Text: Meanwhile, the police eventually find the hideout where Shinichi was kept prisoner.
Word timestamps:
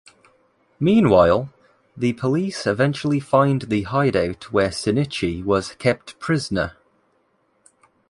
Meanwhile, 0.79 1.49
the 1.95 2.13
police 2.13 2.65
eventually 2.65 3.19
find 3.19 3.61
the 3.61 3.83
hideout 3.83 4.51
where 4.51 4.69
Shinichi 4.69 5.43
was 5.43 5.73
kept 5.75 6.17
prisoner. 6.17 6.73